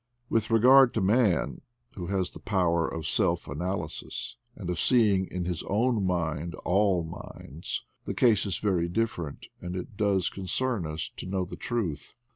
With 0.29 0.49
regard 0.49 0.95
to 0.95 0.99
man, 1.01 1.61
who 1.93 2.07
has 2.07 2.31
the 2.31 2.39
power 2.39 2.87
of 2.87 3.05
self 3.05 3.47
analysis 3.47 4.35
and 4.55 4.67
of 4.71 4.79
seeing 4.79 5.27
in 5.27 5.45
his 5.45 5.61
own 5.69 6.03
mind 6.03 6.55
all 6.65 7.03
minds, 7.03 7.85
the 8.05 8.15
case 8.15 8.47
is 8.47 8.57
very 8.57 8.89
different, 8.89 9.49
and 9.61 9.75
it 9.75 9.97
does 9.97 10.31
concern 10.31 10.87
us 10.87 11.11
to 11.17 11.27
know 11.27 11.45
the 11.45 11.55
truth. 11.55 12.15